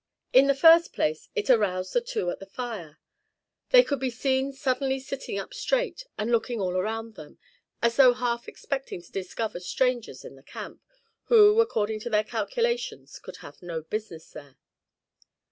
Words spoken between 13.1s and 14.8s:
could have no business there.